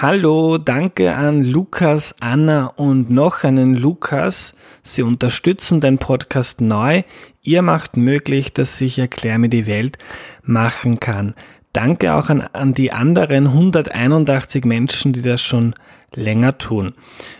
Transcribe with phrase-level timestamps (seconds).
[0.00, 4.54] Hallo, danke an Lukas, Anna und noch einen Lukas.
[4.84, 7.02] Sie unterstützen den Podcast neu.
[7.42, 9.98] Ihr macht möglich, dass ich Erklär mir die Welt
[10.44, 11.34] machen kann.
[11.72, 15.74] Danke auch an, an die anderen 181 Menschen, die das schon
[16.14, 16.94] länger tun.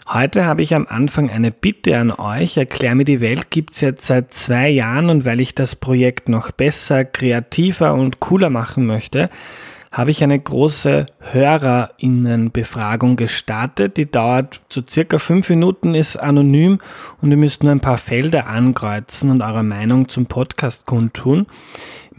[0.09, 2.57] Heute habe ich am Anfang eine Bitte an euch.
[2.57, 6.51] Erklär mir die Welt gibt's jetzt seit zwei Jahren und weil ich das Projekt noch
[6.51, 9.29] besser, kreativer und cooler machen möchte,
[9.91, 13.97] habe ich eine große HörerInnenbefragung gestartet.
[13.97, 16.79] Die dauert so circa fünf Minuten, ist anonym
[17.21, 21.47] und ihr müsst nur ein paar Felder ankreuzen und eure Meinung zum Podcast kundtun.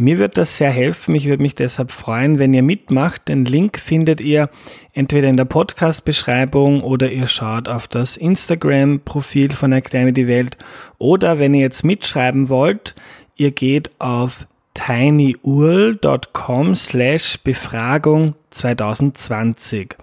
[0.02, 1.14] Mir wird das sehr helfen.
[1.14, 3.28] Ich würde mich deshalb freuen, wenn ihr mitmacht.
[3.28, 4.50] Den Link findet ihr
[4.94, 10.58] entweder in der Podcast-Beschreibung oder ihr schaut auf das Instagram-Profil von Erklär mir die Welt.
[11.00, 12.96] Oder wenn ihr jetzt mitschreiben wollt,
[13.36, 14.48] ihr geht auf
[14.80, 19.98] tinyurl.com slash Befragung 2020.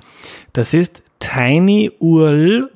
[0.53, 2.75] Das ist tinyurl.com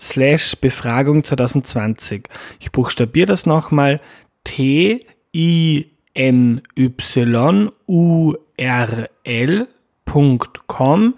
[0.00, 2.28] slash Befragung 2020.
[2.60, 4.00] Ich buchstabiere das nochmal
[4.44, 5.04] T
[5.34, 11.14] I N Y U R L.com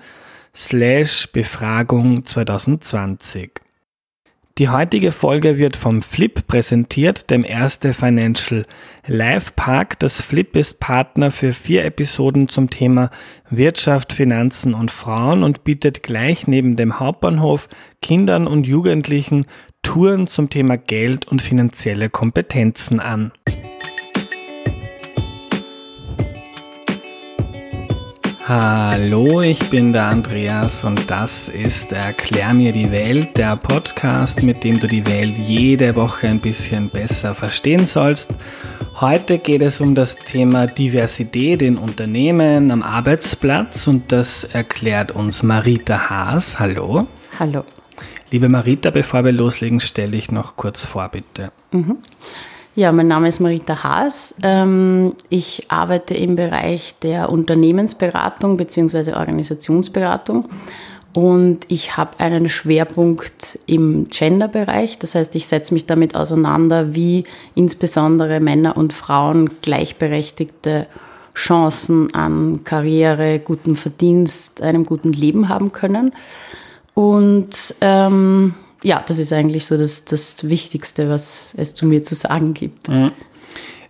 [0.55, 3.64] slash Befragung 2020.
[4.56, 8.64] Die heutige Folge wird vom Flip präsentiert, dem Erste Financial
[9.05, 9.98] Life Park.
[9.98, 13.11] Das Flip ist Partner für vier Episoden zum Thema
[13.50, 17.69] Wirtschaft, Finanzen und Frauen und bietet gleich neben dem Hauptbahnhof
[18.00, 19.46] Kindern und Jugendlichen
[19.83, 23.33] Touren zum Thema Geld und finanzielle Kompetenzen an.
[28.47, 34.64] Hallo, ich bin der Andreas und das ist Erklär mir die Welt, der Podcast, mit
[34.64, 38.34] dem du die Welt jede Woche ein bisschen besser verstehen sollst.
[39.01, 45.42] Heute geht es um das Thema Diversität in Unternehmen, am Arbeitsplatz und das erklärt uns
[45.42, 46.61] Marita Haas.
[46.61, 47.06] Hallo.
[47.41, 47.64] Hallo.
[48.31, 51.51] Liebe Marita, bevor wir loslegen, stelle ich noch kurz vor, bitte.
[51.73, 51.97] Mhm.
[52.77, 54.35] Ja, mein Name ist Marita Haas.
[54.42, 59.12] Ähm, ich arbeite im Bereich der Unternehmensberatung bzw.
[59.12, 60.48] Organisationsberatung
[61.14, 64.98] und ich habe einen Schwerpunkt im Gender-Bereich.
[64.98, 67.23] Das heißt, ich setze mich damit auseinander, wie
[67.55, 70.89] insbesondere Männer und Frauen gleichberechtigte
[71.36, 76.12] Chancen an Karriere, guten Verdienst, einem guten Leben haben können.
[76.95, 82.14] Und ähm, ja, das ist eigentlich so das, das Wichtigste, was es zu mir zu
[82.14, 82.89] sagen gibt.
[82.89, 83.12] Mhm.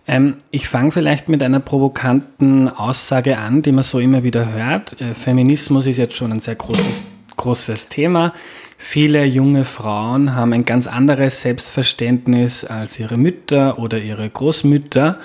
[0.07, 4.99] Ähm, ich fange vielleicht mit einer provokanten Aussage an, die man so immer wieder hört.
[5.01, 7.03] Äh, Feminismus ist jetzt schon ein sehr großes,
[7.35, 8.33] großes Thema.
[8.77, 15.19] Viele junge Frauen haben ein ganz anderes Selbstverständnis als ihre Mütter oder ihre Großmütter.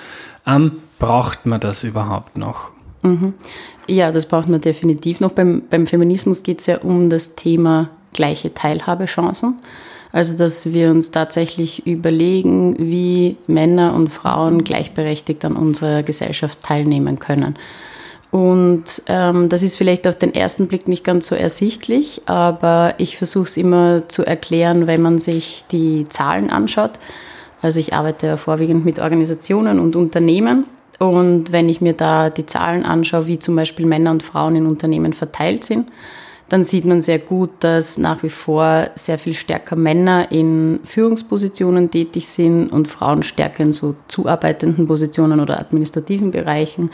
[0.45, 2.71] Ähm, braucht man das überhaupt noch?
[3.03, 3.35] Mhm.
[3.87, 5.31] Ja, das braucht man definitiv noch.
[5.31, 9.59] Beim, beim Feminismus geht es ja um das Thema gleiche Teilhabechancen.
[10.11, 17.19] Also dass wir uns tatsächlich überlegen, wie Männer und Frauen gleichberechtigt an unserer Gesellschaft teilnehmen
[17.19, 17.55] können.
[18.29, 23.17] Und ähm, das ist vielleicht auf den ersten Blick nicht ganz so ersichtlich, aber ich
[23.17, 26.91] versuche es immer zu erklären, wenn man sich die Zahlen anschaut.
[27.61, 30.65] Also ich arbeite ja vorwiegend mit Organisationen und Unternehmen.
[30.97, 34.65] Und wenn ich mir da die Zahlen anschaue, wie zum Beispiel Männer und Frauen in
[34.65, 35.89] Unternehmen verteilt sind,
[36.51, 41.89] dann sieht man sehr gut, dass nach wie vor sehr viel stärker Männer in Führungspositionen
[41.89, 46.91] tätig sind und Frauen stärker in so zuarbeitenden Positionen oder administrativen Bereichen.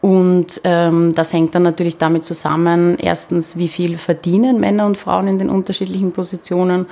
[0.00, 5.26] Und ähm, das hängt dann natürlich damit zusammen, erstens, wie viel verdienen Männer und Frauen
[5.26, 6.86] in den unterschiedlichen Positionen,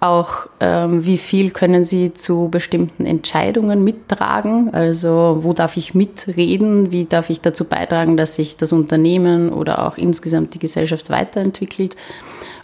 [0.00, 6.90] auch ähm, wie viel können sie zu bestimmten Entscheidungen mittragen, also wo darf ich mitreden,
[6.90, 11.96] wie darf ich dazu beitragen, dass sich das Unternehmen oder auch insgesamt die Gesellschaft weiterentwickelt?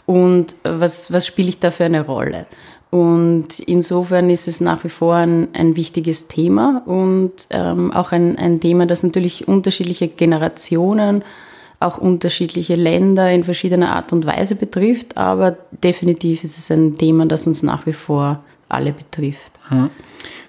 [0.06, 2.46] Und was, was spiele ich da für eine Rolle.
[2.90, 8.38] Und insofern ist es nach wie vor ein, ein wichtiges Thema und ähm, auch ein,
[8.38, 11.24] ein Thema, das natürlich unterschiedliche Generationen
[11.80, 17.26] auch unterschiedliche Länder in verschiedener Art und Weise betrifft, aber definitiv ist es ein Thema,
[17.26, 19.52] das uns nach wie vor alle betrifft.
[19.68, 19.90] Hm.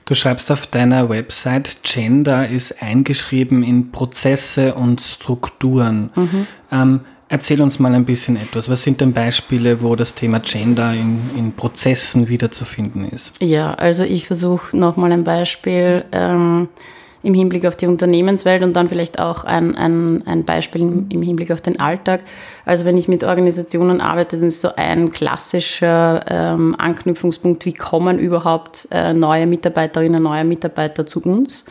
[0.05, 6.11] Du schreibst auf deiner Website, Gender ist eingeschrieben in Prozesse und Strukturen.
[6.15, 6.47] Mhm.
[6.71, 8.69] Ähm, erzähl uns mal ein bisschen etwas.
[8.69, 13.33] Was sind denn Beispiele, wo das Thema Gender in, in Prozessen wiederzufinden ist?
[13.41, 16.05] Ja, also ich versuche nochmal ein Beispiel.
[16.13, 16.69] Ähm,
[17.23, 21.51] im Hinblick auf die Unternehmenswelt und dann vielleicht auch ein, ein, ein Beispiel im Hinblick
[21.51, 22.21] auf den Alltag.
[22.65, 28.19] Also wenn ich mit Organisationen arbeite, dann ist so ein klassischer ähm, Anknüpfungspunkt, wie kommen
[28.19, 31.65] überhaupt äh, neue Mitarbeiterinnen, neue Mitarbeiter zu uns.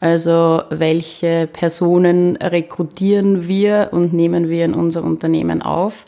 [0.00, 6.04] Also welche Personen rekrutieren wir und nehmen wir in unser Unternehmen auf?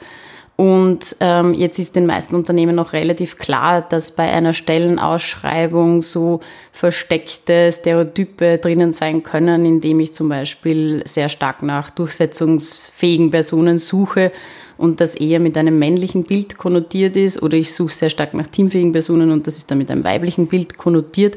[0.57, 6.41] Und ähm, jetzt ist den meisten Unternehmen noch relativ klar, dass bei einer Stellenausschreibung so
[6.73, 14.33] versteckte Stereotype drinnen sein können, indem ich zum Beispiel sehr stark nach durchsetzungsfähigen Personen suche
[14.79, 18.47] und das eher mit einem männlichen Bild konnotiert ist, oder ich suche sehr stark nach
[18.47, 21.37] teamfähigen Personen und das ist dann mit einem weiblichen Bild konnotiert.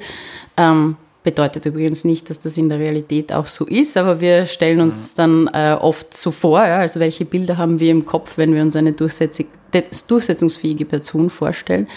[0.55, 0.95] Ähm,
[1.29, 5.13] Bedeutet übrigens nicht, dass das in der Realität auch so ist, aber wir stellen uns
[5.13, 8.63] dann äh, oft so vor, ja, also welche Bilder haben wir im Kopf, wenn wir
[8.63, 11.87] uns eine durchsetzungsfähige Person vorstellen.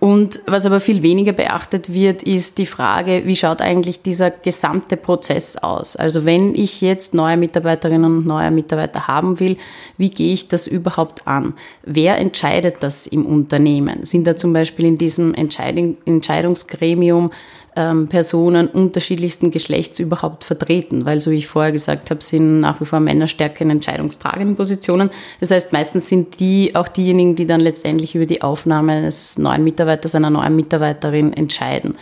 [0.00, 4.96] Und was aber viel weniger beachtet wird, ist die Frage, wie schaut eigentlich dieser gesamte
[4.96, 5.94] Prozess aus?
[5.94, 9.58] Also wenn ich jetzt neue Mitarbeiterinnen und neue Mitarbeiter haben will,
[9.98, 11.52] wie gehe ich das überhaupt an?
[11.84, 14.04] Wer entscheidet das im Unternehmen?
[14.04, 17.30] Sind da zum Beispiel in diesem Entscheidungsgremium
[17.76, 22.80] ähm, Personen unterschiedlichsten Geschlechts überhaupt vertreten, weil so wie ich vorher gesagt habe, sind nach
[22.80, 25.10] wie vor Männer stärker in entscheidungstragenden Positionen.
[25.40, 29.64] Das heißt, meistens sind die auch diejenigen, die dann letztendlich über die Aufnahme eines neuen
[29.64, 31.96] Mitarbeiters, einer neuen Mitarbeiterin entscheiden.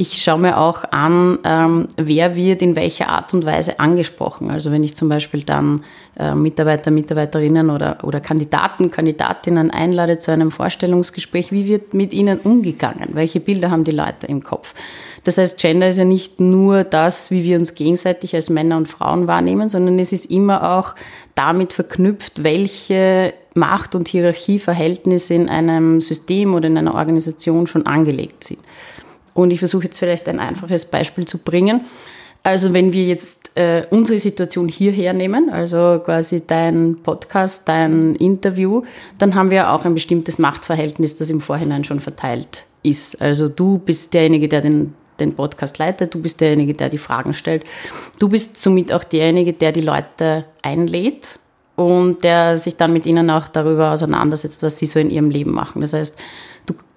[0.00, 4.50] Ich schaue mir auch an, ähm, wer wird in welcher Art und Weise angesprochen.
[4.50, 5.84] Also wenn ich zum Beispiel dann
[6.18, 12.40] äh, Mitarbeiter, Mitarbeiterinnen oder, oder Kandidaten, Kandidatinnen einlade zu einem Vorstellungsgespräch, wie wird mit ihnen
[12.40, 13.10] umgegangen?
[13.12, 14.72] Welche Bilder haben die Leute im Kopf?
[15.24, 18.88] Das heißt, Gender ist ja nicht nur das, wie wir uns gegenseitig als Männer und
[18.88, 20.94] Frauen wahrnehmen, sondern es ist immer auch
[21.34, 28.44] damit verknüpft, welche Macht- und Hierarchieverhältnisse in einem System oder in einer Organisation schon angelegt
[28.44, 28.60] sind.
[29.34, 31.82] Und ich versuche jetzt vielleicht ein einfaches Beispiel zu bringen.
[32.42, 38.82] Also wenn wir jetzt äh, unsere Situation hierher nehmen, also quasi dein Podcast, dein Interview,
[39.18, 43.20] dann haben wir auch ein bestimmtes Machtverhältnis, das im Vorhinein schon verteilt ist.
[43.20, 47.34] Also du bist derjenige, der den, den Podcast leitet, du bist derjenige, der die Fragen
[47.34, 47.64] stellt.
[48.18, 51.38] Du bist somit auch derjenige, der die Leute einlädt
[51.76, 55.50] und der sich dann mit ihnen auch darüber auseinandersetzt, was sie so in ihrem Leben
[55.50, 55.82] machen.
[55.82, 56.18] Das heißt,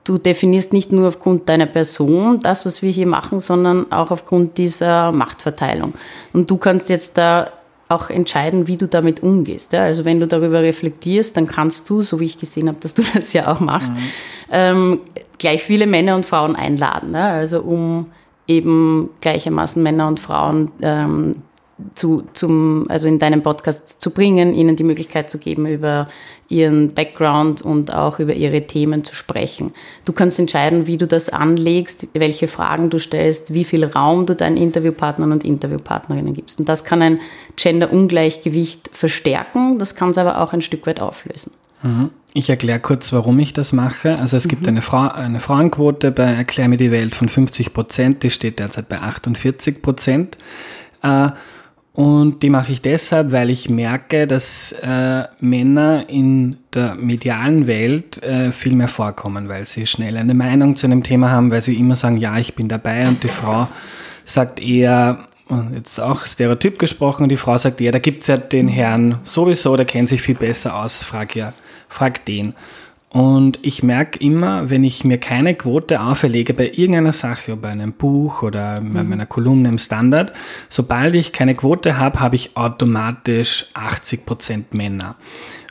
[0.04, 4.58] du definierst nicht nur aufgrund deiner Person das, was wir hier machen, sondern auch aufgrund
[4.58, 5.94] dieser Machtverteilung.
[6.34, 7.52] Und du kannst jetzt da
[7.90, 9.74] auch entscheiden, wie du damit umgehst.
[9.74, 9.84] Ja?
[9.84, 13.04] Also wenn du darüber reflektierst, dann kannst du, so wie ich gesehen habe, dass du
[13.14, 14.00] das ja auch machst, mhm.
[14.52, 15.02] ähm,
[15.38, 17.14] gleich viele Männer und Frauen einladen.
[17.14, 17.30] Ja?
[17.30, 18.08] Also um
[18.48, 21.36] eben gleichermaßen Männer und Frauen ähm,
[21.96, 26.08] zu, zum, also in deinem Podcast zu bringen, ihnen die Möglichkeit zu geben, über
[26.48, 29.74] ihren Background und auch über ihre Themen zu sprechen.
[30.06, 34.36] Du kannst entscheiden, wie du das anlegst, welche Fragen du stellst, wie viel Raum du
[34.36, 36.60] deinen Interviewpartnern und Interviewpartnerinnen gibst.
[36.60, 37.20] Und das kann ein
[37.56, 41.54] Gender-Ungleichgewicht verstärken, das kann es aber auch ein Stück weit auflösen.
[41.82, 42.12] Mhm.
[42.36, 44.18] Ich erkläre kurz, warum ich das mache.
[44.18, 44.70] Also es gibt mhm.
[44.70, 48.90] eine, Frau, eine Frauenquote bei Erklär mir die Welt von 50 Prozent, die steht derzeit
[48.90, 50.38] bei 48 Prozent.
[51.04, 51.30] Äh,
[51.94, 58.22] und die mache ich deshalb, weil ich merke, dass äh, Männer in der medialen Welt
[58.24, 61.76] äh, viel mehr vorkommen, weil sie schnell eine Meinung zu einem Thema haben, weil sie
[61.76, 63.68] immer sagen, ja, ich bin dabei und die Frau
[64.26, 65.20] sagt eher,
[65.76, 69.86] jetzt auch Stereotyp gesprochen, die Frau sagt eher, da gibt's ja den Herrn sowieso, der
[69.86, 71.54] kennt sich viel besser aus, frag ja,
[71.90, 72.56] frag den.
[73.14, 77.94] Und ich merke immer, wenn ich mir keine Quote auferlege bei irgendeiner Sache, bei einem
[77.94, 79.10] Buch oder bei mhm.
[79.10, 80.34] meiner Kolumne im Standard,
[80.68, 85.16] sobald ich keine Quote habe, habe ich automatisch 80% Männer.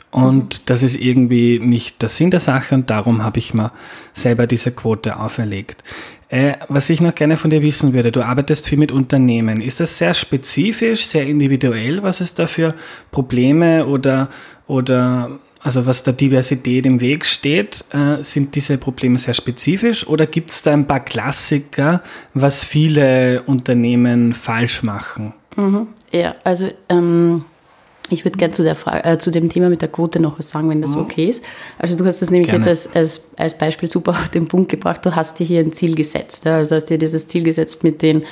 [0.09, 0.61] Und mhm.
[0.67, 3.73] das ist irgendwie nicht der Sinn der Sache und darum habe ich mir
[4.13, 5.83] selber diese Quote auferlegt.
[6.29, 9.59] Äh, was ich noch gerne von dir wissen würde, du arbeitest viel mit Unternehmen.
[9.59, 12.73] Ist das sehr spezifisch, sehr individuell, was es da für
[13.11, 14.29] Probleme oder,
[14.65, 20.27] oder also was der Diversität im Weg steht, äh, sind diese Probleme sehr spezifisch oder
[20.27, 22.01] gibt es da ein paar Klassiker,
[22.33, 25.33] was viele Unternehmen falsch machen?
[25.55, 25.87] Mhm.
[26.11, 27.45] Ja, also ähm,
[28.09, 30.81] ich würde gerne zu, äh, zu dem Thema mit der Quote noch was sagen, wenn
[30.81, 31.03] das mhm.
[31.03, 31.43] okay ist.
[31.79, 32.65] Also du hast das nämlich Gerne.
[32.65, 35.05] jetzt als, als, als Beispiel super auf den Punkt gebracht.
[35.05, 36.45] Du hast dir hier ein Ziel gesetzt.
[36.45, 36.57] Ja?
[36.57, 38.23] Also hast dir dieses Ziel gesetzt mit den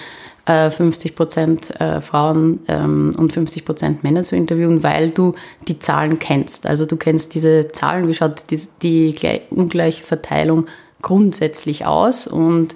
[0.46, 5.34] 50 äh, Prozent äh, Frauen ähm, und 50 Prozent Männer zu interviewen, weil du
[5.68, 6.66] die Zahlen kennst.
[6.66, 8.44] Also du kennst diese Zahlen, wie schaut
[8.82, 10.66] die, ungleiche Verteilung
[11.02, 12.28] grundsätzlich aus.
[12.28, 12.74] Und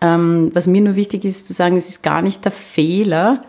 [0.00, 3.42] ähm, was mir nur wichtig ist zu sagen, es ist gar nicht der Fehler,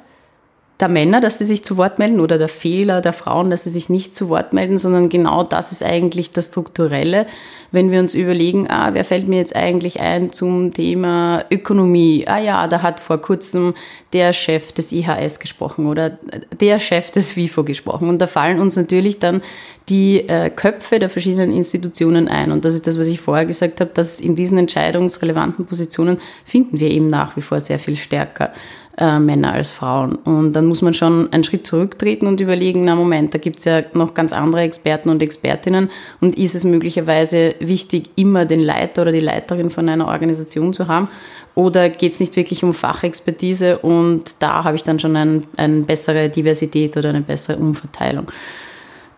[0.82, 3.70] der Männer, dass sie sich zu Wort melden oder der Fehler der Frauen, dass sie
[3.70, 7.28] sich nicht zu Wort melden, sondern genau das ist eigentlich das Strukturelle.
[7.72, 12.26] Wenn wir uns überlegen, ah, wer fällt mir jetzt eigentlich ein zum Thema Ökonomie?
[12.28, 13.76] Ah ja, da hat vor kurzem
[14.12, 16.18] der Chef des IHS gesprochen oder
[16.60, 18.10] der Chef des WIFO gesprochen.
[18.10, 19.42] Und da fallen uns natürlich dann
[19.88, 22.52] die äh, Köpfe der verschiedenen Institutionen ein.
[22.52, 26.80] Und das ist das, was ich vorher gesagt habe, dass in diesen entscheidungsrelevanten Positionen finden
[26.80, 28.52] wir eben nach wie vor sehr viel stärker
[28.98, 30.16] äh, Männer als Frauen.
[30.16, 33.66] Und dann muss man schon einen Schritt zurücktreten und überlegen, na Moment, da gibt es
[33.66, 39.04] ja noch ganz andere Experten und Expertinnen und ist es möglicherweise wichtig, immer den Leiter
[39.04, 41.08] oder die Leiterin von einer Organisation zu haben?
[41.54, 45.82] Oder geht es nicht wirklich um Fachexpertise und da habe ich dann schon ein, eine
[45.82, 48.32] bessere Diversität oder eine bessere Umverteilung?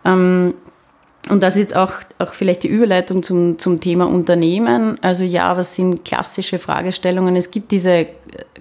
[0.04, 0.54] Ähm,
[1.30, 4.98] und das ist jetzt auch, auch vielleicht die Überleitung zum, zum Thema Unternehmen.
[5.02, 7.34] Also ja, was sind klassische Fragestellungen?
[7.36, 8.06] Es gibt diese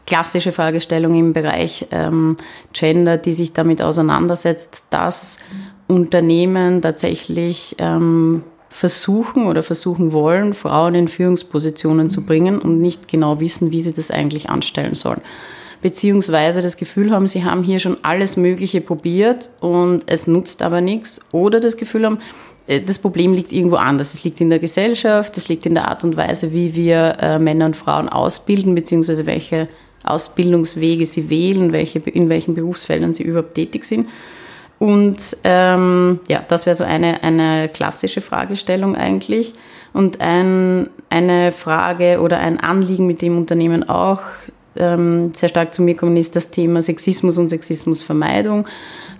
[0.05, 2.37] klassische Fragestellung im Bereich ähm,
[2.71, 5.39] Gender, die sich damit auseinandersetzt, dass
[5.87, 13.39] Unternehmen tatsächlich ähm, versuchen oder versuchen wollen, Frauen in Führungspositionen zu bringen und nicht genau
[13.39, 15.21] wissen, wie sie das eigentlich anstellen sollen.
[15.81, 20.79] Beziehungsweise das Gefühl haben, sie haben hier schon alles Mögliche probiert und es nutzt aber
[20.79, 21.19] nichts.
[21.33, 22.21] Oder das Gefühl haben, äh,
[22.67, 24.13] das Problem liegt irgendwo anders.
[24.13, 27.39] Es liegt in der Gesellschaft, es liegt in der Art und Weise, wie wir äh,
[27.39, 29.67] Männer und Frauen ausbilden, beziehungsweise welche
[30.03, 34.07] Ausbildungswege sie wählen, welche, in welchen Berufsfeldern sie überhaupt tätig sind.
[34.79, 39.53] Und ähm, ja, das wäre so eine, eine klassische Fragestellung eigentlich.
[39.93, 44.21] Und ein, eine Frage oder ein Anliegen, mit dem Unternehmen auch
[44.75, 48.67] ähm, sehr stark zu mir kommen, ist das Thema Sexismus und Sexismusvermeidung.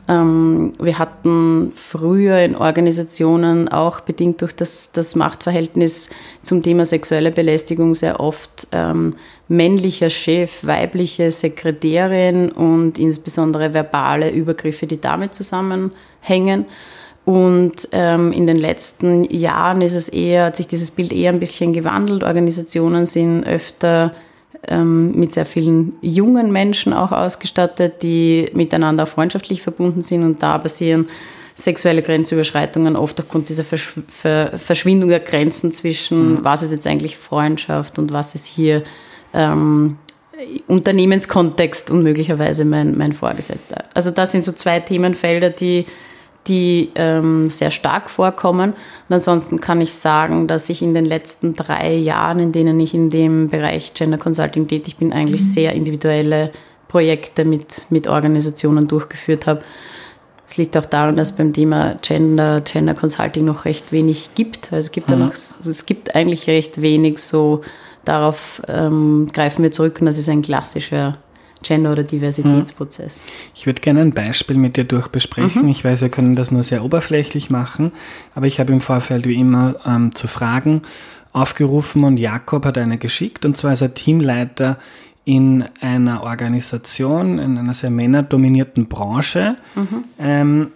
[0.08, 6.10] Ähm, wir hatten früher in Organisationen auch bedingt durch das, das Machtverhältnis
[6.42, 9.16] zum Thema sexuelle Belästigung sehr oft ähm,
[9.48, 16.66] männlicher Chef, weibliche Sekretärin und insbesondere verbale Übergriffe, die damit zusammenhängen.
[17.26, 21.40] Und ähm, in den letzten Jahren ist es eher, hat sich dieses Bild eher ein
[21.40, 22.24] bisschen gewandelt.
[22.24, 24.14] Organisationen sind öfter
[24.68, 30.58] ähm, mit sehr vielen jungen Menschen auch ausgestattet, die miteinander freundschaftlich verbunden sind und da
[30.58, 31.10] passieren
[31.56, 36.40] sexuelle Grenzüberschreitungen oft aufgrund dieser Versch Ver Verschwindung der Grenzen zwischen, mhm.
[36.44, 38.84] was ist jetzt eigentlich Freundschaft und was ist hier
[39.34, 39.98] ähm,
[40.68, 43.86] Unternehmenskontext und möglicherweise mein, mein Vorgesetzter.
[43.94, 45.86] Also das sind so zwei Themenfelder, die
[46.48, 48.74] die ähm, sehr stark vorkommen.
[49.08, 52.94] Und ansonsten kann ich sagen, dass ich in den letzten drei Jahren, in denen ich
[52.94, 55.46] in dem Bereich Gender Consulting tätig bin, eigentlich mhm.
[55.46, 56.52] sehr individuelle
[56.88, 59.62] Projekte mit, mit Organisationen durchgeführt habe.
[60.50, 64.72] Es liegt auch daran, dass beim Thema Gender, Gender Consulting noch recht wenig gibt.
[64.72, 65.20] Also es gibt mhm.
[65.20, 67.62] noch, es gibt eigentlich recht wenig so,
[68.06, 71.18] darauf ähm, greifen wir zurück und das ist ein klassischer
[71.64, 73.20] Gender- oder Diversitätsprozess.
[73.56, 75.64] Ich würde gerne ein Beispiel mit dir durchbesprechen.
[75.64, 75.70] Mhm.
[75.70, 77.92] Ich weiß, wir können das nur sehr oberflächlich machen,
[78.36, 80.84] aber ich habe im Vorfeld wie immer ähm, zu Fragen
[81.32, 84.78] aufgerufen und Jakob hat eine geschickt und zwar ist er Teamleiter
[85.26, 89.56] in einer Organisation, in einer sehr männerdominierten Branche.
[89.76, 90.04] Mhm.
[90.20, 90.68] Ähm,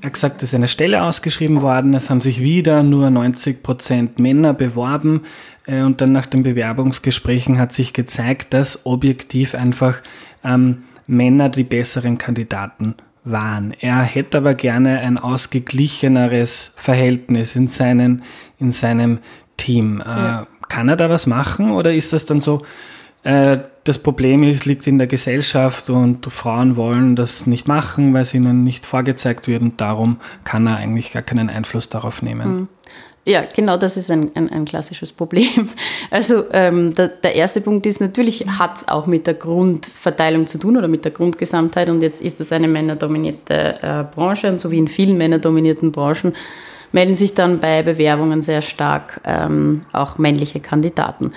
[0.00, 3.62] er hat gesagt, es ist eine Stelle ausgeschrieben worden, es haben sich wieder nur 90
[3.62, 5.22] Prozent Männer beworben
[5.66, 10.00] äh, und dann nach den Bewerbungsgesprächen hat sich gezeigt, dass objektiv einfach
[10.44, 13.74] ähm, Männer die besseren Kandidaten waren.
[13.80, 18.22] Er hätte aber gerne ein ausgeglicheneres Verhältnis in, seinen,
[18.58, 19.18] in seinem
[19.56, 20.00] Team.
[20.00, 20.46] Äh, ja.
[20.68, 22.62] Kann er da was machen oder ist das dann so,
[23.26, 28.22] äh, das Problem ist, liegt in der Gesellschaft und Frauen wollen das nicht machen, weil
[28.22, 32.54] es ihnen nicht vorgezeigt wird und darum kann er eigentlich gar keinen Einfluss darauf nehmen.
[32.54, 32.68] Mhm.
[33.24, 35.68] Ja, genau das ist ein, ein, ein klassisches Problem.
[36.10, 40.58] Also ähm, der, der, erste Punkt ist, natürlich hat es auch mit der Grundverteilung zu
[40.58, 44.70] tun oder mit der Grundgesamtheit und jetzt ist das eine männerdominierte äh, Branche und so
[44.70, 46.32] wie in vielen männerdominierten Branchen
[46.92, 51.32] melden sich dann bei Bewerbungen sehr stark ähm, auch männliche Kandidaten.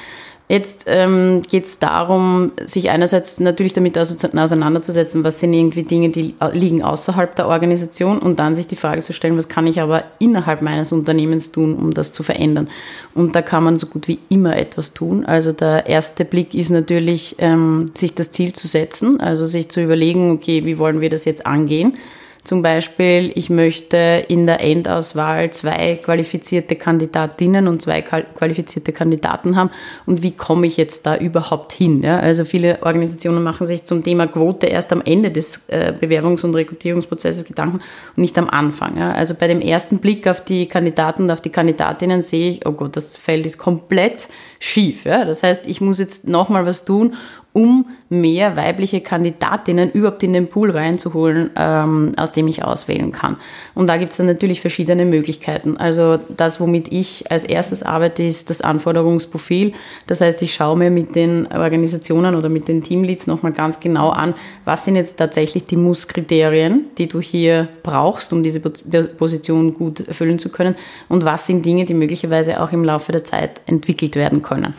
[0.51, 6.33] Jetzt ähm, geht es darum, sich einerseits natürlich damit auseinanderzusetzen, was sind irgendwie Dinge, die
[6.53, 10.05] liegen außerhalb der Organisation und dann sich die Frage zu stellen, was kann ich aber
[10.17, 12.67] innerhalb meines Unternehmens tun, um das zu verändern.
[13.13, 15.23] Und da kann man so gut wie immer etwas tun.
[15.23, 19.83] Also der erste Blick ist natürlich, ähm, sich das Ziel zu setzen, also sich zu
[19.83, 21.93] überlegen, okay, wie wollen wir das jetzt angehen?
[22.43, 29.69] Zum Beispiel, ich möchte in der Endauswahl zwei qualifizierte Kandidatinnen und zwei qualifizierte Kandidaten haben.
[30.05, 32.01] Und wie komme ich jetzt da überhaupt hin?
[32.01, 36.45] Ja, also viele Organisationen machen sich zum Thema Quote erst am Ende des äh, Bewerbungs-
[36.45, 37.81] und Rekrutierungsprozesses Gedanken
[38.15, 38.97] und nicht am Anfang.
[38.97, 39.11] Ja.
[39.11, 42.71] Also bei dem ersten Blick auf die Kandidaten und auf die Kandidatinnen sehe ich, oh
[42.71, 44.29] Gott, das Feld ist komplett
[44.59, 45.03] schief.
[45.03, 45.25] Ja.
[45.25, 47.15] Das heißt, ich muss jetzt nochmal was tun,
[47.53, 53.37] um mehr weibliche Kandidatinnen überhaupt in den Pool reinzuholen, ähm, aus dem ich auswählen kann.
[53.75, 55.77] Und da gibt es dann natürlich verschiedene Möglichkeiten.
[55.77, 59.73] Also das, womit ich als erstes arbeite, ist das Anforderungsprofil.
[60.07, 64.09] Das heißt, ich schaue mir mit den Organisationen oder mit den Teamleads nochmal ganz genau
[64.09, 70.07] an, was sind jetzt tatsächlich die Muss-Kriterien, die du hier brauchst, um diese Position gut
[70.07, 70.75] erfüllen zu können
[71.07, 74.73] und was sind Dinge, die möglicherweise auch im Laufe der Zeit entwickelt werden können.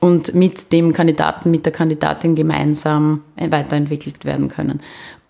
[0.00, 4.80] Und mit dem Kandidaten, mit der Kandidatin gemeinsam weiterentwickelt werden können.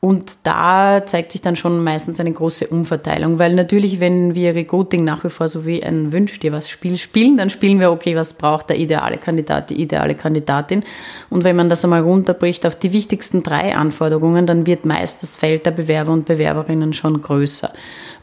[0.03, 5.05] Und da zeigt sich dann schon meistens eine große Umverteilung, weil natürlich, wenn wir Recruiting
[5.05, 8.17] nach wie vor so wie ein Wünsch dir was Spiel spielen, dann spielen wir, okay,
[8.17, 10.85] was braucht der ideale Kandidat, die ideale Kandidatin.
[11.29, 15.37] Und wenn man das einmal runterbricht auf die wichtigsten drei Anforderungen, dann wird meist das
[15.37, 17.71] Feld der Bewerber und Bewerberinnen schon größer.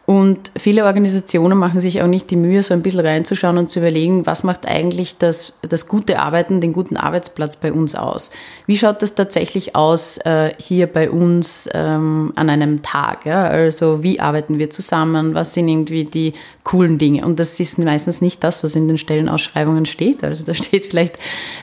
[0.10, 3.80] Und viele Organisationen machen sich auch nicht die Mühe, so ein bisschen reinzuschauen und zu
[3.80, 8.32] überlegen, was macht eigentlich das, das gute Arbeiten, den guten Arbeitsplatz bei uns aus?
[8.68, 13.26] Wie schaut das tatsächlich aus äh, hier bei uns ähm, an einem Tag?
[13.26, 13.48] Ja?
[13.48, 15.34] Also wie arbeiten wir zusammen?
[15.34, 17.26] Was sind irgendwie die coolen Dinge?
[17.26, 20.24] Und das ist meistens nicht das, was in den Stellenausschreibungen steht.
[20.24, 21.16] Also da steht vielleicht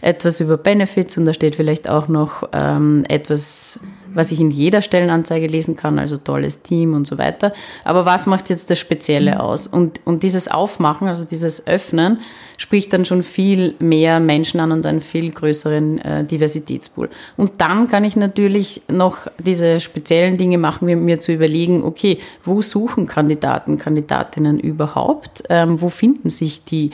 [0.02, 3.80] etwas über Benefits und da steht vielleicht auch noch ähm, etwas
[4.14, 7.52] was ich in jeder Stellenanzeige lesen kann, also tolles Team und so weiter.
[7.84, 9.66] Aber was macht jetzt das Spezielle aus?
[9.66, 12.20] Und, und dieses Aufmachen, also dieses Öffnen,
[12.56, 17.10] spricht dann schon viel mehr Menschen an und einen viel größeren äh, Diversitätspool.
[17.36, 22.62] Und dann kann ich natürlich noch diese speziellen Dinge machen, mir zu überlegen, okay, wo
[22.62, 25.44] suchen Kandidaten, Kandidatinnen überhaupt?
[25.48, 26.90] Ähm, wo finden sich die?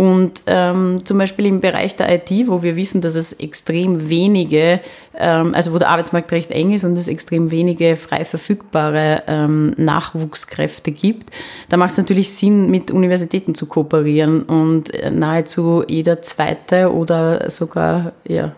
[0.00, 4.80] Und ähm, zum Beispiel im Bereich der IT, wo wir wissen, dass es extrem wenige,
[5.14, 9.74] ähm, also wo der Arbeitsmarkt recht eng ist und es extrem wenige frei verfügbare ähm,
[9.76, 11.28] Nachwuchskräfte gibt,
[11.68, 18.12] da macht es natürlich Sinn, mit Universitäten zu kooperieren und nahezu jeder zweite oder sogar
[18.26, 18.52] ja,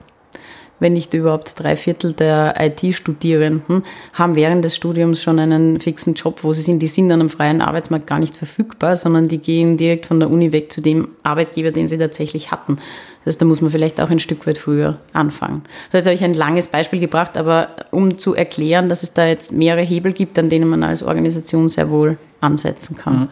[0.83, 6.41] wenn nicht überhaupt drei Viertel der IT-Studierenden haben während des Studiums schon einen fixen Job,
[6.43, 6.81] wo sie sind.
[6.81, 10.29] Die sind dann am freien Arbeitsmarkt gar nicht verfügbar, sondern die gehen direkt von der
[10.29, 12.77] Uni weg zu dem Arbeitgeber, den sie tatsächlich hatten.
[13.25, 15.63] Das heißt, da muss man vielleicht auch ein Stück weit früher anfangen.
[15.93, 19.25] Das jetzt habe ich ein langes Beispiel gebracht, aber um zu erklären, dass es da
[19.25, 23.15] jetzt mehrere Hebel gibt, an denen man als Organisation sehr wohl ansetzen kann.
[23.21, 23.29] Mhm.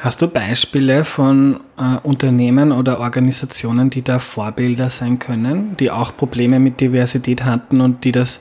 [0.00, 6.16] Hast du Beispiele von äh, Unternehmen oder Organisationen, die da Vorbilder sein können, die auch
[6.16, 8.40] Probleme mit Diversität hatten und die das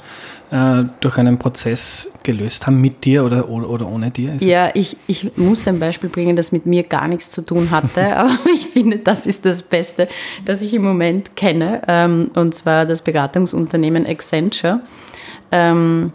[0.52, 4.36] äh, durch einen Prozess gelöst haben, mit dir oder, oder ohne dir?
[4.36, 7.72] Ist ja, ich, ich muss ein Beispiel bringen, das mit mir gar nichts zu tun
[7.72, 10.08] hatte, aber ich finde, das ist das Beste,
[10.46, 14.82] das ich im Moment kenne, ähm, und zwar das Beratungsunternehmen Accenture.
[15.52, 16.12] Ähm,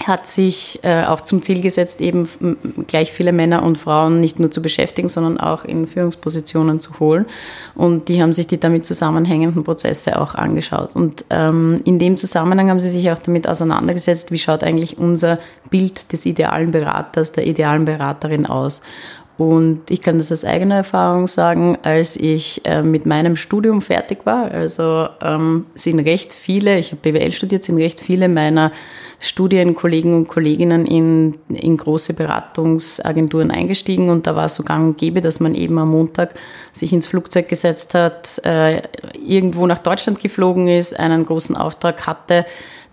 [0.00, 2.28] hat sich äh, auch zum Ziel gesetzt, eben
[2.86, 7.26] gleich viele Männer und Frauen nicht nur zu beschäftigen, sondern auch in Führungspositionen zu holen.
[7.74, 10.96] Und die haben sich die damit zusammenhängenden Prozesse auch angeschaut.
[10.96, 15.38] Und ähm, in dem Zusammenhang haben sie sich auch damit auseinandergesetzt, wie schaut eigentlich unser
[15.70, 18.82] Bild des idealen Beraters, der idealen Beraterin aus.
[19.38, 24.24] Und ich kann das aus eigener Erfahrung sagen, als ich äh, mit meinem Studium fertig
[24.24, 28.72] war, also ähm, sind recht viele, ich habe BWL studiert, sind recht viele meiner
[29.22, 34.98] Studienkollegen und Kolleginnen in, in große Beratungsagenturen eingestiegen und da war es so gang und
[34.98, 36.34] gäbe, dass man eben am Montag
[36.72, 38.82] sich ins Flugzeug gesetzt hat, äh,
[39.24, 42.44] irgendwo nach Deutschland geflogen ist, einen großen Auftrag hatte,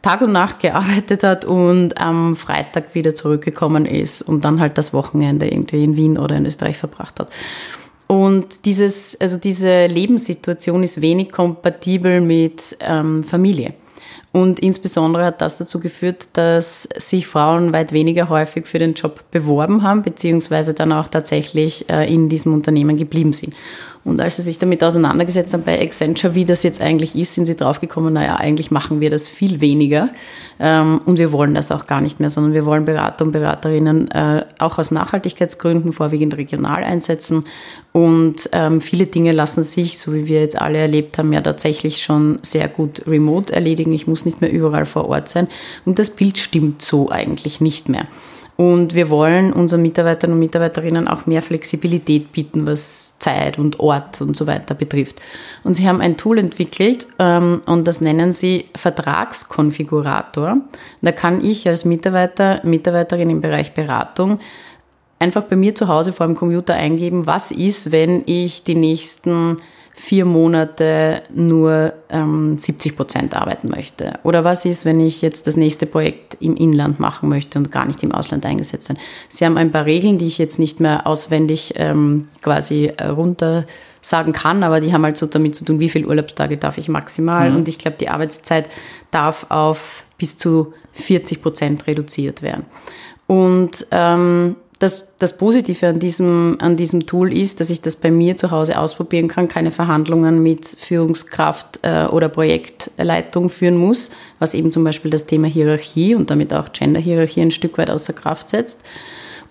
[0.04, 4.94] Tag und Nacht gearbeitet hat und am Freitag wieder zurückgekommen ist und dann halt das
[4.94, 7.30] Wochenende irgendwie in Wien oder in Österreich verbracht hat.
[8.06, 13.74] Und dieses, also diese Lebenssituation ist wenig kompatibel mit ähm, Familie.
[14.32, 19.24] Und insbesondere hat das dazu geführt, dass sich Frauen weit weniger häufig für den Job
[19.32, 23.56] beworben haben, beziehungsweise dann auch tatsächlich äh, in diesem Unternehmen geblieben sind.
[24.06, 27.46] Und als sie sich damit auseinandergesetzt haben bei Accenture, wie das jetzt eigentlich ist, sind
[27.46, 30.10] sie draufgekommen, naja, eigentlich machen wir das viel weniger
[30.60, 34.10] ähm, und wir wollen das auch gar nicht mehr, sondern wir wollen Berater und Beraterinnen
[34.12, 37.44] äh, auch aus Nachhaltigkeitsgründen vorwiegend regional einsetzen
[37.92, 42.02] und ähm, viele Dinge lassen sich, so wie wir jetzt alle erlebt haben, ja tatsächlich
[42.02, 43.92] schon sehr gut remote erledigen.
[43.92, 45.48] Ich muss nicht mehr überall vor Ort sein
[45.86, 48.08] und das Bild stimmt so eigentlich nicht mehr.
[48.60, 54.19] Und wir wollen unseren Mitarbeitern und Mitarbeiterinnen auch mehr Flexibilität bieten, was Zeit und Ort
[54.19, 55.22] und so weiter betrifft.
[55.63, 60.58] Und sie haben ein Tool entwickelt ähm, und das nennen sie Vertragskonfigurator.
[61.02, 64.41] Da kann ich als Mitarbeiter, Mitarbeiterin im Bereich Beratung
[65.19, 69.60] einfach bei mir zu Hause vor dem Computer eingeben, was ist, wenn ich die nächsten
[70.00, 74.18] vier Monate nur ähm, 70 Prozent arbeiten möchte?
[74.24, 77.86] Oder was ist, wenn ich jetzt das nächste Projekt im Inland machen möchte und gar
[77.86, 78.98] nicht im Ausland eingesetzt sein?
[79.28, 83.66] Sie haben ein paar Regeln, die ich jetzt nicht mehr auswendig ähm, quasi äh, runter
[84.02, 86.88] sagen kann, aber die haben halt so damit zu tun, wie viele Urlaubstage darf ich
[86.88, 87.50] maximal.
[87.50, 87.58] Mhm.
[87.58, 88.70] Und ich glaube, die Arbeitszeit
[89.12, 92.66] darf auf bis zu 40 Prozent reduziert werden.
[93.28, 98.12] Und ähm, das, das Positive an diesem, an diesem Tool ist, dass ich das bei
[98.12, 104.54] mir zu Hause ausprobieren kann, keine Verhandlungen mit Führungskraft äh, oder Projektleitung führen muss, was
[104.54, 108.50] eben zum Beispiel das Thema Hierarchie und damit auch Gender-Hierarchie ein Stück weit außer Kraft
[108.50, 108.82] setzt.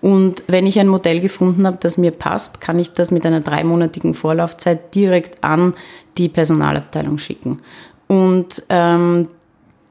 [0.01, 3.41] Und wenn ich ein Modell gefunden habe, das mir passt, kann ich das mit einer
[3.41, 5.75] dreimonatigen Vorlaufzeit direkt an
[6.17, 7.61] die Personalabteilung schicken.
[8.07, 9.27] Und ähm,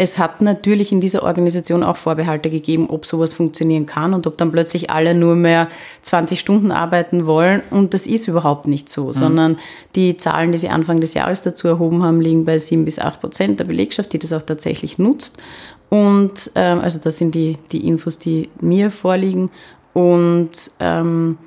[0.00, 4.38] es hat natürlich in dieser Organisation auch Vorbehalte gegeben, ob sowas funktionieren kann und ob
[4.38, 5.68] dann plötzlich alle nur mehr
[6.02, 7.62] 20 Stunden arbeiten wollen.
[7.70, 9.12] Und das ist überhaupt nicht so, mhm.
[9.12, 9.58] sondern
[9.96, 13.20] die Zahlen, die sie Anfang des Jahres dazu erhoben haben, liegen bei 7 bis 8
[13.20, 15.42] Prozent der Belegschaft, die das auch tatsächlich nutzt.
[15.88, 19.50] Und ähm, also das sind die, die Infos, die mir vorliegen.
[19.94, 21.38] Und ähm,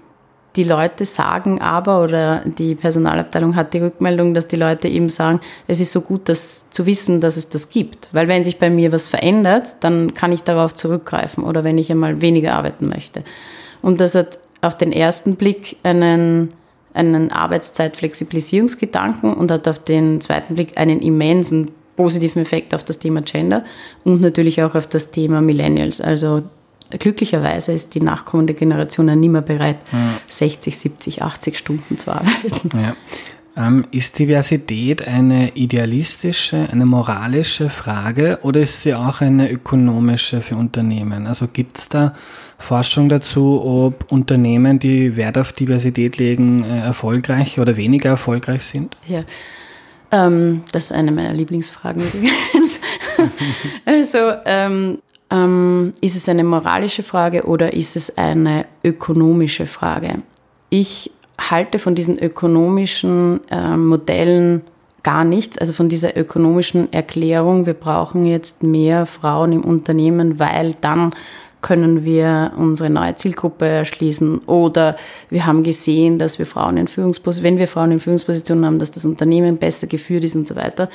[0.56, 5.40] die Leute sagen aber, oder die Personalabteilung hat die Rückmeldung, dass die Leute eben sagen,
[5.68, 8.10] es ist so gut, das zu wissen, dass es das gibt.
[8.12, 11.90] Weil wenn sich bei mir was verändert, dann kann ich darauf zurückgreifen oder wenn ich
[11.90, 13.24] einmal weniger arbeiten möchte.
[13.82, 16.52] Und das hat auf den ersten Blick einen,
[16.94, 23.22] einen Arbeitszeitflexibilisierungsgedanken und hat auf den zweiten Blick einen immensen positiven Effekt auf das Thema
[23.22, 23.64] Gender
[24.04, 26.02] und natürlich auch auf das Thema Millennials.
[26.02, 26.44] Also
[26.98, 30.20] glücklicherweise ist die nachkommende Generation ja nicht mehr bereit, ja.
[30.30, 32.70] 60, 70, 80 Stunden zu arbeiten.
[32.74, 32.96] Ja.
[33.58, 40.56] Ähm, ist Diversität eine idealistische, eine moralische Frage oder ist sie auch eine ökonomische für
[40.56, 41.28] Unternehmen?
[41.28, 42.16] Also gibt es da
[42.58, 48.96] Forschung dazu, ob Unternehmen, die Wert auf Diversität legen, äh, erfolgreich oder weniger erfolgreich sind?
[49.06, 49.24] Ja,
[50.12, 52.80] ähm, das ist eine meiner Lieblingsfragen übrigens.
[53.86, 55.00] also ähm,
[55.32, 60.22] ähm, ist es eine moralische Frage oder ist es eine ökonomische Frage?
[60.70, 64.62] Ich halte von diesen ökonomischen äh, Modellen
[65.04, 70.76] gar nichts, also von dieser ökonomischen Erklärung, wir brauchen jetzt mehr Frauen im Unternehmen, weil
[70.80, 71.12] dann
[71.62, 74.98] können wir unsere neue Zielgruppe erschließen oder
[75.30, 78.92] wir haben gesehen, dass wir Frauen in Führungspositionen, wenn wir Frauen in Führungspositionen haben, dass
[78.92, 80.90] das Unternehmen besser geführt ist und so weiter.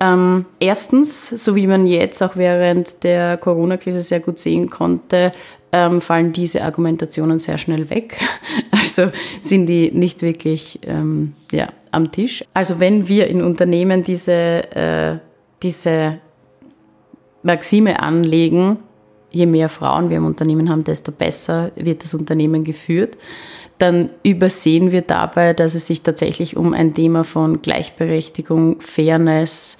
[0.00, 5.32] Ähm, erstens, so wie man jetzt auch während der Corona-Krise sehr gut sehen konnte,
[5.72, 8.16] ähm, fallen diese Argumentationen sehr schnell weg.
[8.72, 12.44] Also sind die nicht wirklich ähm, ja, am Tisch.
[12.54, 15.18] Also wenn wir in Unternehmen diese, äh,
[15.62, 16.18] diese
[17.42, 18.78] Maxime anlegen,
[19.30, 23.16] je mehr Frauen wir im Unternehmen haben, desto besser wird das Unternehmen geführt,
[23.78, 29.78] dann übersehen wir dabei, dass es sich tatsächlich um ein Thema von Gleichberechtigung, Fairness,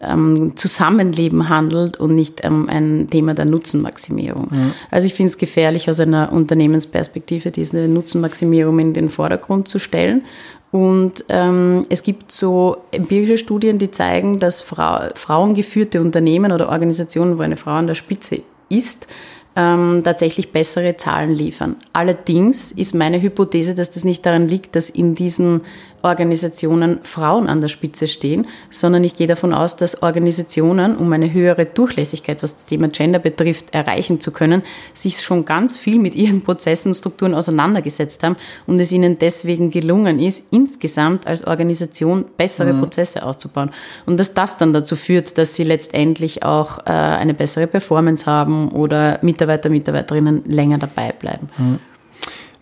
[0.00, 4.48] ähm, Zusammenleben handelt und nicht um ein Thema der Nutzenmaximierung.
[4.50, 4.72] Mhm.
[4.90, 10.22] Also ich finde es gefährlich, aus einer Unternehmensperspektive diese Nutzenmaximierung in den Vordergrund zu stellen.
[10.70, 17.36] Und ähm, es gibt so empirische Studien, die zeigen, dass Frau, frauengeführte Unternehmen oder Organisationen,
[17.36, 19.06] wo eine Frau an der Spitze ist,
[19.54, 21.76] ähm, tatsächlich bessere Zahlen liefern.
[21.92, 25.62] Allerdings ist meine Hypothese, dass das nicht daran liegt, dass in diesen
[26.02, 31.32] Organisationen Frauen an der Spitze stehen, sondern ich gehe davon aus, dass Organisationen, um eine
[31.32, 34.62] höhere Durchlässigkeit, was das Thema Gender betrifft, erreichen zu können,
[34.94, 38.36] sich schon ganz viel mit ihren Prozessen und Strukturen auseinandergesetzt haben
[38.66, 42.80] und es ihnen deswegen gelungen ist, insgesamt als Organisation bessere mhm.
[42.80, 43.70] Prozesse auszubauen.
[44.06, 48.70] Und dass das dann dazu führt, dass sie letztendlich auch äh, eine bessere Performance haben
[48.70, 51.48] oder Mitarbeiter, Mitarbeiterinnen länger dabei bleiben.
[51.56, 51.78] Mhm.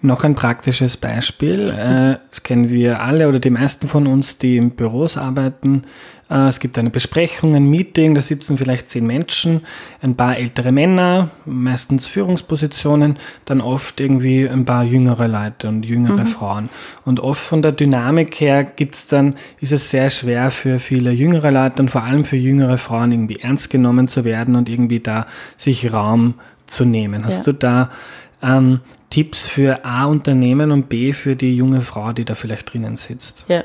[0.03, 1.69] Noch ein praktisches Beispiel.
[1.69, 5.85] Äh, das kennen wir alle oder die meisten von uns, die in Büros arbeiten.
[6.31, 9.61] Äh, es gibt eine Besprechung, ein Meeting, da sitzen vielleicht zehn Menschen,
[10.01, 16.25] ein paar ältere Männer, meistens Führungspositionen, dann oft irgendwie ein paar jüngere Leute und jüngere
[16.25, 16.27] mhm.
[16.27, 16.69] Frauen.
[17.05, 21.51] Und oft von der Dynamik her gibt's dann, ist es sehr schwer für viele jüngere
[21.51, 25.27] Leute und vor allem für jüngere Frauen irgendwie ernst genommen zu werden und irgendwie da
[25.59, 26.35] sich Raum
[26.67, 27.27] zu nehmen.
[27.27, 27.53] Hast ja.
[27.53, 27.91] du da
[28.43, 32.97] ähm, Tipps für A Unternehmen und B für die junge Frau, die da vielleicht drinnen
[32.97, 33.45] sitzt?
[33.49, 33.65] Ja.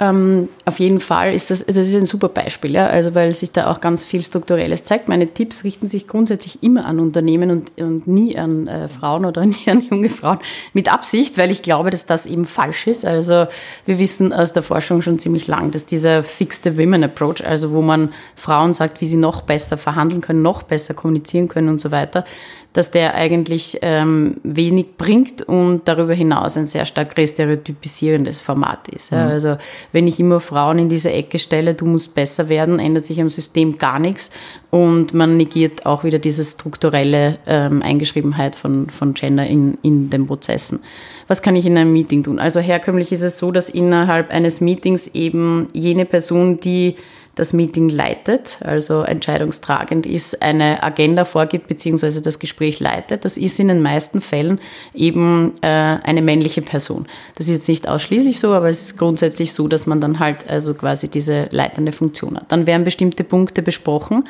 [0.00, 2.86] Ähm, auf jeden Fall ist das, das ist ein super Beispiel, ja?
[2.86, 5.08] also weil sich da auch ganz viel Strukturelles zeigt.
[5.08, 9.44] Meine Tipps richten sich grundsätzlich immer an Unternehmen und, und nie an äh, Frauen oder
[9.46, 10.38] nie an junge Frauen
[10.72, 13.04] mit Absicht, weil ich glaube, dass das eben falsch ist.
[13.04, 13.48] Also
[13.86, 17.82] wir wissen aus der Forschung schon ziemlich lang, dass dieser Fixed Women Approach, also wo
[17.82, 21.90] man Frauen sagt, wie sie noch besser verhandeln können, noch besser kommunizieren können und so
[21.90, 22.24] weiter,
[22.78, 29.10] dass der eigentlich ähm, wenig bringt und darüber hinaus ein sehr stark restereotypisierendes Format ist.
[29.10, 29.24] Ja.
[29.24, 29.30] Mhm.
[29.32, 29.56] Also
[29.90, 33.30] wenn ich immer Frauen in diese Ecke stelle, du musst besser werden, ändert sich am
[33.30, 34.30] System gar nichts
[34.70, 40.28] und man negiert auch wieder diese strukturelle ähm, Eingeschriebenheit von, von Gender in, in den
[40.28, 40.78] Prozessen.
[41.26, 42.38] Was kann ich in einem Meeting tun?
[42.38, 46.94] Also herkömmlich ist es so, dass innerhalb eines Meetings eben jene Person, die
[47.38, 52.20] das Meeting leitet, also entscheidungstragend ist, eine Agenda vorgibt bzw.
[52.20, 53.24] das Gespräch leitet.
[53.24, 54.60] Das ist in den meisten Fällen
[54.92, 57.06] eben äh, eine männliche Person.
[57.36, 60.48] Das ist jetzt nicht ausschließlich so, aber es ist grundsätzlich so, dass man dann halt
[60.48, 62.50] also quasi diese leitende Funktion hat.
[62.50, 64.24] Dann werden bestimmte Punkte besprochen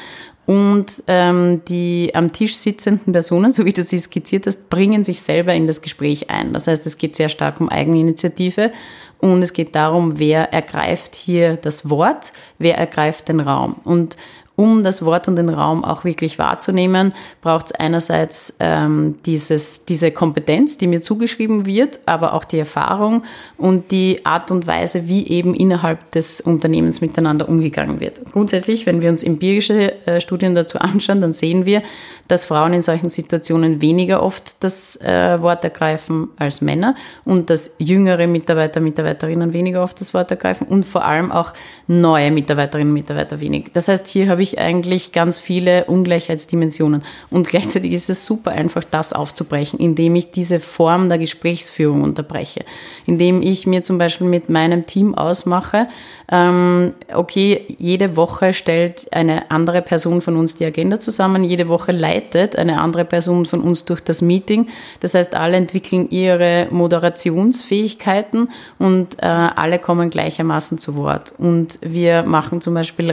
[0.49, 5.21] und ähm, die am Tisch sitzenden Personen, so wie du sie skizziert hast, bringen sich
[5.21, 6.55] selber in das Gespräch ein.
[6.55, 8.73] Das heißt, es geht sehr stark um Eigeninitiative
[9.21, 13.77] und es geht darum, wer ergreift hier das Wort, wer ergreift den Raum.
[13.85, 14.17] Und
[14.59, 20.11] um das Wort und den Raum auch wirklich wahrzunehmen, braucht es einerseits ähm, dieses, diese
[20.11, 23.23] Kompetenz, die mir zugeschrieben wird, aber auch die Erfahrung
[23.57, 28.33] und die Art und Weise, wie eben innerhalb des Unternehmens miteinander umgegangen wird.
[28.33, 31.85] Grundsätzlich, wenn wir uns empirische äh, Studien dazu anschauen, dann sehen wir,
[32.27, 37.77] dass Frauen in solchen Situationen weniger oft das äh, Wort ergreifen als Männer und dass
[37.79, 41.55] jüngere Mitarbeiter, Mitarbeiterinnen weniger oft das Wort ergreifen und vor allem auch
[41.87, 43.71] neue Mitarbeiterinnen und Mitarbeiter wenig.
[43.73, 48.85] Das heißt, hier habe ich eigentlich ganz viele Ungleichheitsdimensionen und gleichzeitig ist es super einfach,
[48.85, 52.65] das aufzubrechen, indem ich diese Form der Gesprächsführung unterbreche,
[53.05, 55.89] indem ich mir zum Beispiel mit meinem Team ausmache,
[56.31, 61.93] ähm, okay, jede Woche stellt eine andere Person von uns die Agenda zusammen, jede Woche
[61.93, 64.69] leitet eine andere Person von uns durch das Meeting.
[65.01, 71.33] Das heißt, alle entwickeln ihre Moderationsfähigkeiten und äh, alle kommen gleichermaßen zu Wort.
[71.39, 73.11] Und wir machen zum Beispiel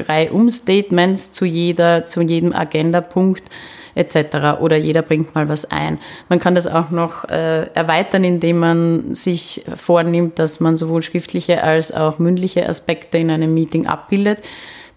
[1.31, 3.43] Zu jeder, zu jedem Agendapunkt
[3.95, 4.59] etc.
[4.59, 5.99] Oder jeder bringt mal was ein.
[6.29, 11.63] Man kann das auch noch äh, erweitern, indem man sich vornimmt, dass man sowohl schriftliche
[11.63, 14.39] als auch mündliche Aspekte in einem Meeting abbildet.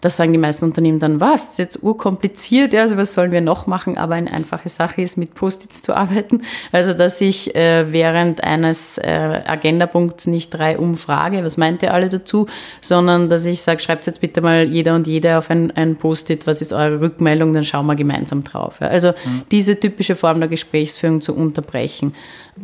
[0.00, 3.32] Da sagen die meisten Unternehmen dann, was, das ist jetzt urkompliziert, ja, also was sollen
[3.32, 3.98] wir noch machen?
[3.98, 6.42] Aber eine einfache Sache ist, mit Post-its zu arbeiten.
[6.70, 12.08] Also, dass ich äh, während eines äh, Agendapunkts nicht drei umfrage, was meint ihr alle
[12.08, 12.46] dazu,
[12.80, 16.46] sondern dass ich sage, schreibt jetzt bitte mal jeder und jede auf ein, ein Post-it,
[16.46, 18.78] was ist eure Rückmeldung, dann schauen wir gemeinsam drauf.
[18.80, 18.88] Ja.
[18.88, 19.42] Also, mhm.
[19.50, 22.14] diese typische Form der Gesprächsführung zu unterbrechen.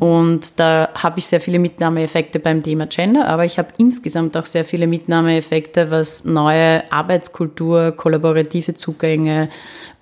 [0.01, 4.47] Und da habe ich sehr viele Mitnahmeeffekte beim Thema Gender, aber ich habe insgesamt auch
[4.47, 6.83] sehr viele Mitnahmeeffekte, was neue
[7.25, 9.49] Arbeitskultur, kollaborative Zugänge,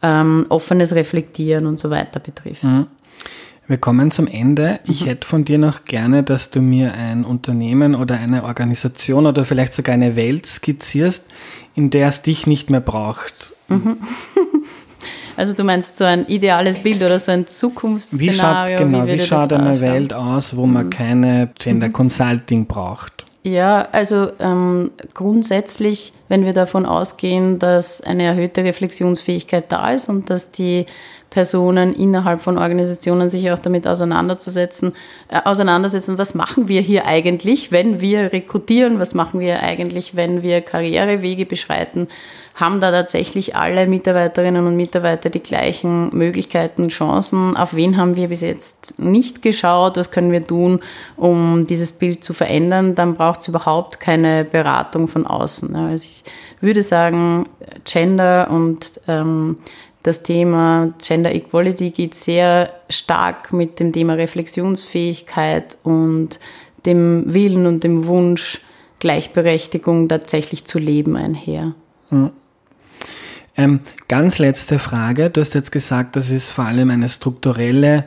[0.02, 2.64] ähm, offenes Reflektieren und so weiter betrifft.
[2.64, 2.86] Mhm.
[3.68, 4.80] Wir kommen zum Ende.
[4.84, 5.08] Ich mhm.
[5.08, 9.72] hätte von dir noch gerne, dass du mir ein Unternehmen oder eine Organisation oder vielleicht
[9.72, 11.26] sogar eine Welt skizzierst,
[11.74, 13.54] in der es dich nicht mehr braucht.
[13.68, 13.98] Mhm.
[15.34, 18.30] Also du meinst so ein ideales Bild oder so ein Zukunftsszenario?
[18.30, 20.90] Wie schaut, genau, wie, wie schaut eine Welt aus, wo man mhm.
[20.90, 21.92] keine Gender mhm.
[21.94, 23.24] Consulting braucht?
[23.42, 30.30] Ja, also ähm, grundsätzlich, wenn wir davon ausgehen, dass eine erhöhte Reflexionsfähigkeit da ist und
[30.30, 30.86] dass die
[31.28, 34.94] Personen innerhalb von Organisationen sich auch damit auseinanderzusetzen,
[35.28, 40.42] äh, auseinandersetzen, was machen wir hier eigentlich, wenn wir rekrutieren, was machen wir eigentlich, wenn
[40.42, 42.08] wir Karrierewege beschreiten,
[42.54, 47.56] haben da tatsächlich alle Mitarbeiterinnen und Mitarbeiter die gleichen Möglichkeiten, Chancen?
[47.56, 49.96] Auf wen haben wir bis jetzt nicht geschaut?
[49.96, 50.80] Was können wir tun,
[51.16, 52.94] um dieses Bild zu verändern?
[52.94, 55.74] Dann braucht es überhaupt keine Beratung von außen.
[55.74, 56.24] Also ich
[56.60, 57.48] würde sagen,
[57.84, 59.56] Gender und ähm,
[60.02, 66.40] das Thema Gender Equality geht sehr stark mit dem Thema Reflexionsfähigkeit und
[66.84, 68.60] dem Willen und dem Wunsch,
[68.98, 71.74] Gleichberechtigung tatsächlich zu leben einher.
[72.10, 72.30] Mhm.
[73.56, 75.30] Ähm, ganz letzte Frage.
[75.30, 78.04] Du hast jetzt gesagt, das ist vor allem eine strukturelle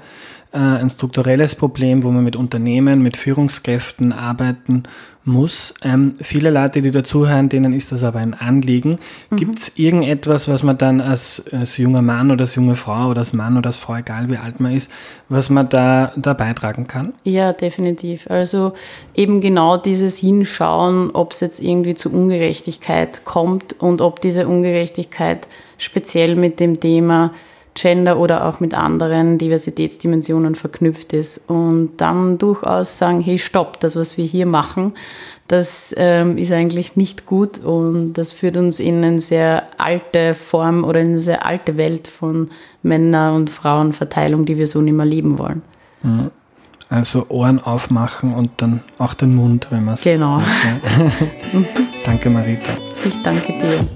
[0.56, 4.84] äh, ein strukturelles Problem, wo man mit Unternehmen, mit Führungskräften arbeiten
[5.26, 5.74] muss.
[5.82, 8.98] Ähm, viele Leute, die dazuhören, denen ist das aber ein Anliegen.
[9.32, 9.36] Mhm.
[9.36, 13.20] Gibt es irgendetwas, was man dann als, als junger Mann oder als junge Frau oder
[13.20, 14.90] als Mann oder als Frau, egal wie alt man ist,
[15.28, 17.14] was man da, da beitragen kann?
[17.24, 18.30] Ja, definitiv.
[18.30, 18.74] Also
[19.14, 25.50] eben genau dieses Hinschauen, ob es jetzt irgendwie zu Ungerechtigkeit kommt und ob diese Ungerechtigkeit
[25.78, 27.34] speziell mit dem Thema
[27.76, 31.50] Gender oder auch mit anderen Diversitätsdimensionen verknüpft ist.
[31.50, 34.94] Und dann durchaus sagen, hey, stopp, das, was wir hier machen,
[35.48, 40.84] das ähm, ist eigentlich nicht gut und das führt uns in eine sehr alte Form
[40.84, 42.50] oder in eine sehr alte Welt von
[42.82, 45.62] Männer- und Frauenverteilung, die wir so nicht mehr leben wollen.
[46.02, 46.32] Mhm.
[46.90, 50.04] Also Ohren aufmachen und dann auch den Mund, wenn man es.
[50.04, 50.42] Genau.
[52.06, 52.72] danke, Marita.
[53.04, 53.88] Ich danke dir.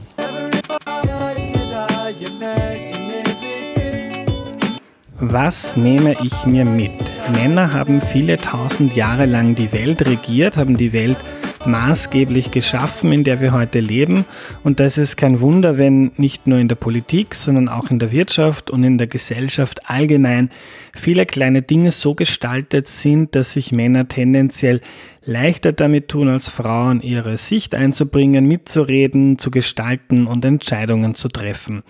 [5.31, 6.91] Was nehme ich mir mit?
[7.33, 11.19] Männer haben viele tausend Jahre lang die Welt regiert, haben die Welt
[11.67, 14.25] maßgeblich geschaffen, in der wir heute leben.
[14.63, 18.11] Und das ist kein Wunder, wenn nicht nur in der Politik, sondern auch in der
[18.11, 20.49] Wirtschaft und in der Gesellschaft allgemein
[20.95, 24.81] viele kleine Dinge so gestaltet sind, dass sich Männer tendenziell
[25.23, 31.83] leichter damit tun als Frauen, ihre Sicht einzubringen, mitzureden, zu gestalten und Entscheidungen zu treffen.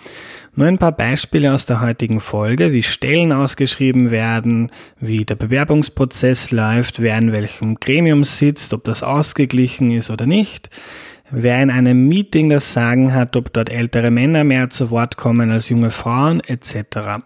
[0.56, 6.52] Nur ein paar Beispiele aus der heutigen Folge, wie Stellen ausgeschrieben werden, wie der Bewerbungsprozess
[6.52, 10.70] läuft, wer in welchem Gremium sitzt, ob das ausgeglichen ist oder nicht
[11.32, 15.52] wer in einem Meeting das Sagen hat, ob dort ältere Männer mehr zu Wort kommen
[15.52, 17.24] als junge Frauen etc.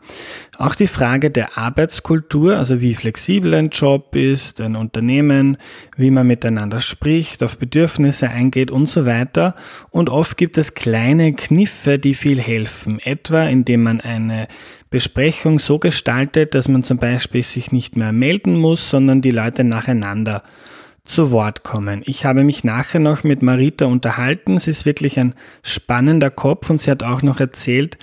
[0.58, 5.58] Auch die Frage der Arbeitskultur, also wie flexibel ein Job ist, ein Unternehmen,
[5.98, 9.56] wie man miteinander spricht, auf Bedürfnisse eingeht und so weiter.
[9.89, 14.48] Und oft gibt es kleine Kniffe, die viel helfen, etwa indem man eine
[14.89, 19.63] Besprechung so gestaltet, dass man zum Beispiel sich nicht mehr melden muss, sondern die Leute
[19.63, 20.44] nacheinander
[21.06, 22.02] zu Wort kommen.
[22.06, 24.60] Ich habe mich nachher noch mit Marita unterhalten.
[24.60, 27.98] Sie ist wirklich ein spannender Kopf und sie hat auch noch erzählt,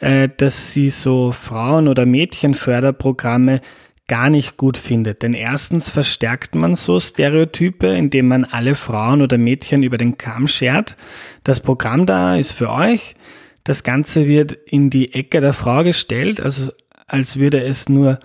[0.00, 3.60] äh, dass sie so Frauen- oder Mädchenförderprogramme
[4.08, 5.22] gar nicht gut findet.
[5.22, 10.48] Denn erstens verstärkt man so Stereotype, indem man alle Frauen oder Mädchen über den Kamm
[10.48, 10.96] schert.
[11.44, 13.16] Das Programm da ist für euch.
[13.64, 16.70] Das Ganze wird in die Ecke der Frau gestellt, also
[17.06, 18.18] als würde es nur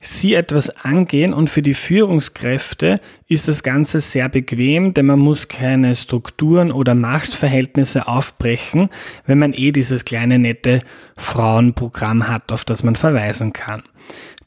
[0.00, 5.48] sie etwas angehen und für die Führungskräfte ist das Ganze sehr bequem, denn man muss
[5.48, 8.88] keine Strukturen oder Machtverhältnisse aufbrechen,
[9.26, 10.80] wenn man eh dieses kleine nette
[11.16, 13.82] Frauenprogramm hat, auf das man verweisen kann.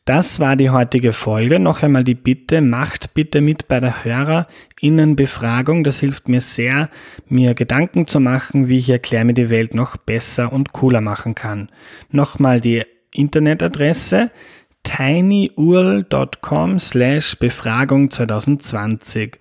[0.06, 1.60] Das war die heutige Folge.
[1.60, 5.84] Noch einmal die Bitte, macht bitte mit bei der Hörerinnenbefragung.
[5.84, 6.90] Das hilft mir sehr,
[7.28, 11.36] mir Gedanken zu machen, wie ich Erklär mir die Welt noch besser und cooler machen
[11.36, 11.70] kann.
[12.10, 14.32] Nochmal die Internetadresse
[14.84, 19.38] tinyurl.com slash Befragung 2020.